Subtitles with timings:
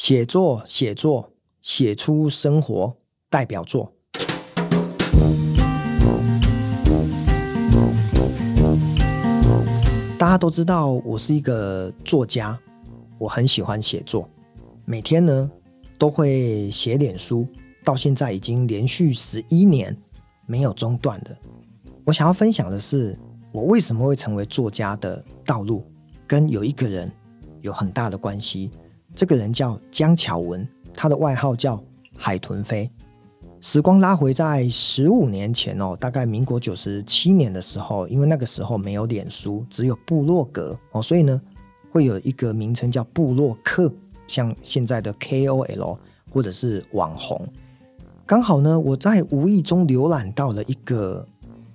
[0.00, 2.96] 写作，写作，写出生活
[3.28, 3.92] 代表作。
[10.16, 12.56] 大家都知道我是一个作家，
[13.18, 14.30] 我很喜欢写作，
[14.84, 15.50] 每天呢
[15.98, 17.44] 都会写点书，
[17.82, 19.94] 到现在已经连续十一年
[20.46, 21.36] 没有中断的。
[22.04, 23.18] 我想要分享的是，
[23.50, 25.84] 我为什么会成为作家的道路，
[26.24, 27.10] 跟有一个人
[27.62, 28.70] 有很大的关系。
[29.18, 30.64] 这个人叫江巧文，
[30.94, 31.82] 他的外号叫
[32.16, 32.88] 海豚飞。
[33.60, 41.42] 时光拉回在十五年前哦，大概民国九十七年的时候，因为那个时候没有脸书，只有部落格哦，所以呢
[41.90, 43.92] 会有一个名称叫部落客，
[44.28, 45.98] 像现在的 KOL
[46.30, 47.44] 或者是网红。
[48.24, 51.26] 刚好呢，我在无意中浏览到了一个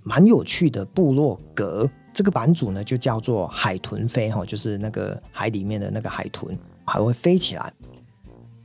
[0.04, 6.58] 蛮有趣的部落格，这个版主呢就叫做海豚飞哈，就是那个海里面的那个海豚。
[6.86, 7.74] 还会飞起来。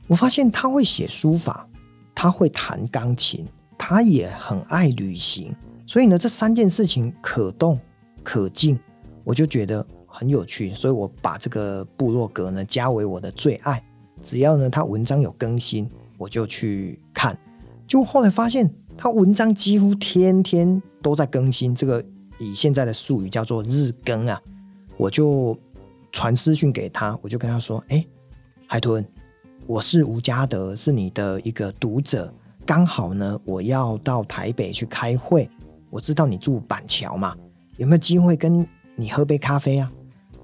[0.07, 1.67] 我发现他会写书法，
[2.15, 3.45] 他会弹钢琴，
[3.77, 5.55] 他也很爱旅行。
[5.85, 7.79] 所以呢，这三件事情可动
[8.23, 8.79] 可静，
[9.23, 10.73] 我就觉得很有趣。
[10.73, 13.83] 所以我把这个部落格呢加为我的最爱。
[14.21, 17.37] 只要呢他文章有更新，我就去看。
[17.87, 22.03] 就后来发现他文章几乎天天都在更新，这个
[22.39, 24.41] 以现在的术语叫做日更啊，
[24.97, 25.55] 我就。
[26.19, 28.05] 传私讯给他，我就跟他说：“哎，
[28.67, 29.07] 海豚，
[29.65, 32.29] 我是吴家德，是你的一个读者。
[32.65, 35.49] 刚好呢，我要到台北去开会。
[35.89, 37.33] 我知道你住板桥嘛，
[37.77, 38.67] 有没有机会跟
[38.97, 39.89] 你喝杯咖啡啊？”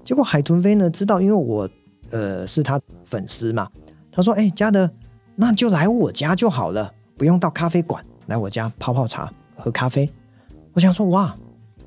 [0.02, 1.68] 结果海豚飞呢知道，因为我
[2.10, 3.68] 呃是他粉丝嘛，
[4.10, 4.90] 他说：“哎，家德，
[5.34, 10.10] 那就来我家就好了，不用到咖啡馆，来我家泡泡茶，喝咖啡。”
[10.72, 11.36] 我想说：“哇，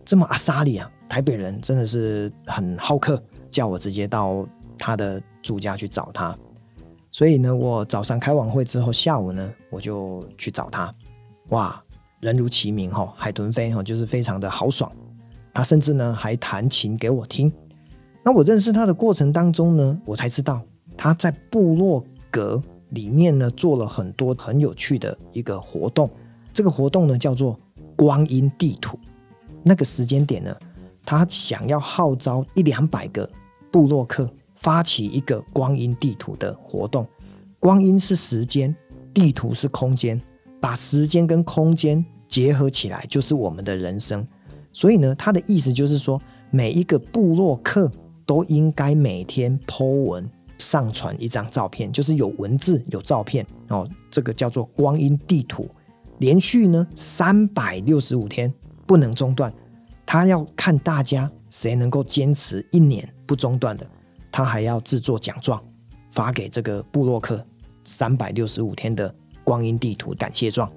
[0.06, 3.20] 这么阿莎里啊，台北人真的是很好客。”
[3.52, 4.48] 叫我直接到
[4.78, 6.38] 他的住家去找他，
[7.12, 10.94] 所以呢，我早上开完会之后，下午呢，我就去找他。
[11.50, 11.84] 哇，
[12.22, 14.92] 人如其名哈，海豚飞哈，就是非常的豪爽。
[15.54, 17.52] 他甚至呢还弹琴给我听。
[18.24, 20.62] 那我认识他的过程当中呢，我才知道
[20.96, 26.10] 他在部落格里面呢做了很多很有趣的一个活动。
[26.54, 27.60] 这个活动呢叫做
[27.96, 29.00] 光阴地图。
[29.64, 30.56] 那个时间点呢，
[31.10, 33.28] 他想要号召一两百个。
[33.72, 37.08] 部落客发起一个光阴地图的活动，
[37.60, 38.76] 光阴是时间，
[39.12, 40.22] 地图是空间，
[40.62, 44.28] 把时间跟空间结合起来，就是我们的人生。
[44.72, 46.22] 所以呢，他的意思就是说，
[46.52, 47.92] 每一个部落客
[48.24, 53.90] 都应该每天 po 文，上传一张照片，就是有文字有照片哦。
[54.12, 55.68] 这个叫做光阴地图，
[56.20, 58.54] 连续呢三百六十五天
[58.86, 59.52] 不能中断。
[60.12, 63.86] 他要看大家谁能够坚持一年不中断的，
[64.32, 65.64] 他还要制作奖状
[66.10, 67.46] 发给这个部落客
[67.84, 70.68] 三百六十五天的光阴地图感谢状。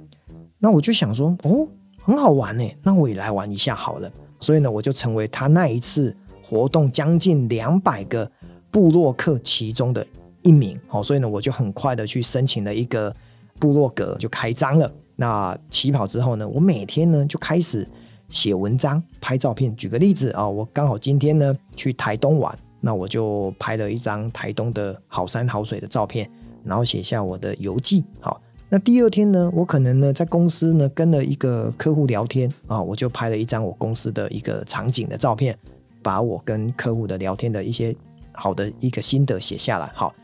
[0.58, 1.66] 那我就想说，哦，
[2.02, 4.12] 很好玩呢，那我也来玩一下好了。
[4.38, 8.30] 所以呢，我就成为他那一次活动将近两百个
[8.70, 10.06] 部落客其中的
[10.42, 10.78] 一名。
[10.86, 13.10] 好，所以呢，我就很快的去申请了一个
[13.58, 14.92] 部落格，就开张了。
[15.16, 17.88] 那起跑之后呢，我每天呢就开始。
[18.32, 19.76] 写文章、拍照片。
[19.76, 26.28] 举个例子啊，我刚好今天呢去台东玩，那我就拍了一张台东的好山好水的照片，
[26.64, 28.04] 然后写下我的游记。
[28.20, 35.56] 好，那第二天呢，我可能呢在公司呢跟了一个客户聊天啊，我就拍了一张我公司的一个场景的照片，
[36.02, 37.94] 把我跟客户的聊天的一些
[38.32, 39.92] 好的一个心得写下来。
[39.94, 40.14] 好，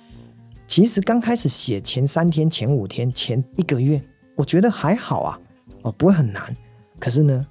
[0.66, 4.02] 其实刚开始写前三天、前五天、前一个月，
[4.34, 5.38] 我觉得还好啊，
[5.82, 6.56] 哦，不会很难。
[6.98, 7.46] 可是呢。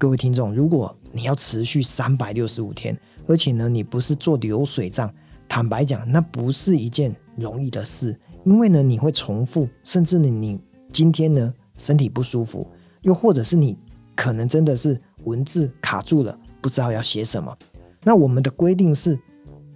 [0.00, 5.12] 各位听众，如果你要持续三百六十五天，而且呢，你不是做流水账，
[5.46, 10.58] 坦白讲，那不是一件容易的事，因为呢，你会重复，甚至呢，你
[10.90, 12.66] 今天呢身体不舒服，
[13.02, 13.76] 又或者是你
[14.16, 17.54] 可能真的是文字卡住了，不知道要写什么。
[18.02, 19.20] 那我们的规定是，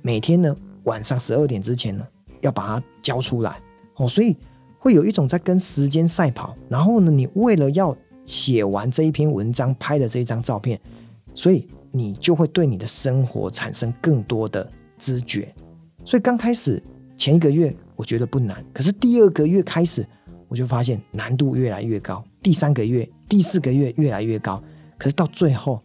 [0.01, 2.09] 每天呢晚上十二点之前呢
[2.41, 3.61] 要把它交出来
[3.97, 4.35] 哦，所以
[4.79, 10.81] 会有一种在跟时间赛跑，然后呢，你为了要写完这一篇文章，拍的这一张照片，
[11.35, 14.69] 所以你就会对你的生活产生更多的
[14.99, 15.55] 知觉。
[16.05, 16.83] 所以刚开始
[17.17, 20.07] 前一个月我觉得不难，可是第二个月开始
[20.49, 24.63] 我就发现难度越来越高，第三个月、第四个月越来越高，
[24.99, 25.83] 可是到最后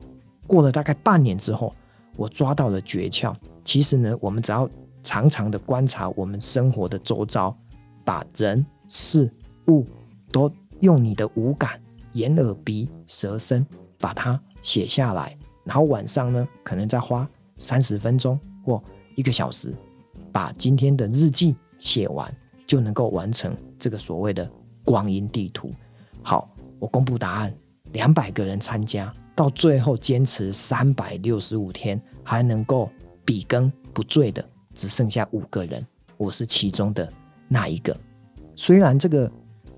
[0.48, 1.74] 过了大概半年之后，
[2.16, 3.36] 我抓到了诀窍。
[3.64, 4.68] 其实呢，我们只要
[5.04, 7.56] 常常的观察我们生活的周遭，
[8.04, 9.32] 把人事
[9.68, 9.86] 物
[10.32, 10.52] 都
[10.82, 11.80] 用你的五感。
[12.14, 13.66] 眼耳鼻舌身，
[13.98, 18.84] 把它写下来，然后晚上呢，可能再花三十分钟或
[19.16, 19.74] 一个小时，
[20.32, 22.34] 把今天的日记写完。
[22.68, 24.48] 就能够完成这个所谓的
[24.86, 25.72] 光阴地图。
[26.22, 27.52] 好，我公布答案，
[27.94, 32.88] 两百个人参加，到最后坚持三百六十五天，还能够
[33.26, 35.84] 笔耕不辍的，只剩下五个人，
[36.16, 37.12] 我是其中的
[37.48, 37.98] 那一个。
[38.56, 39.32] 虽然这个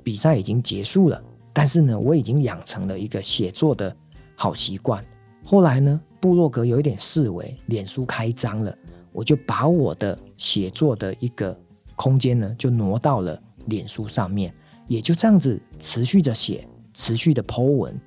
[0.04, 3.96] 比赛已经结束了，但是呢，我已经养成了一个写作的
[4.36, 5.04] 好习惯。
[5.44, 8.76] 后来呢，部落格有一点式微，脸书开张了，
[9.12, 11.60] 我就把我的写作的一个
[11.96, 14.54] 空间呢，就挪到了脸书上面，
[14.88, 18.00] 也就这样子持续着写，持续的 po 文，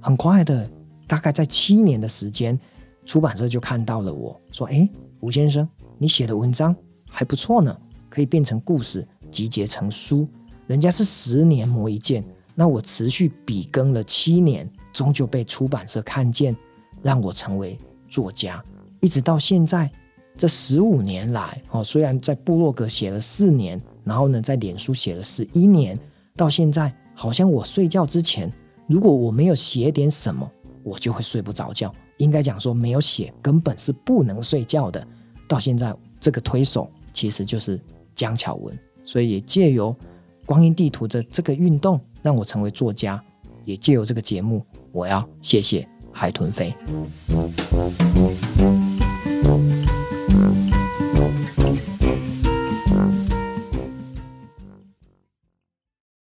[0.00, 0.70] 很快的，
[1.06, 2.58] 大概在七年的时间，
[3.06, 4.88] 出版社就看到了我说：“哎，
[5.20, 6.74] 吴先生，你写的文章
[7.08, 7.76] 还不错呢，
[8.08, 10.28] 可以变成故事，集结成书。
[10.66, 12.24] 人家是十年磨一剑，
[12.60, 16.54] 那我持续笔耕了七年，终究被出版社看见。”
[17.02, 18.62] 让我成为作家，
[19.00, 19.90] 一直到现在
[20.36, 25.98] 这十五年来，哦，虽然在部落格写了四年，然后呢，在脸书写了十一年，
[26.36, 28.52] 到现在好像我睡觉之前，
[28.86, 30.46] 如果我没有写点什么，
[30.82, 31.90] 我就会睡不着觉。
[32.18, 35.02] 应该讲说，没有写根本是不能睡觉的。
[35.48, 37.80] 到现在这个推手其实就是
[38.14, 39.96] 江巧文，所以也借由
[40.44, 43.22] 光阴地图的这个运动，让我成为作家
[43.64, 46.74] 也借由这个节目我要谢谢海豚飞。